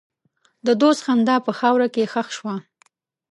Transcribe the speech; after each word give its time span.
د 0.65 0.69
دوست 0.81 1.01
خندا 1.05 1.35
په 1.45 1.51
خاوره 1.59 1.87
کې 1.93 2.09
ښخ 2.13 2.27
شوه. 2.37 2.55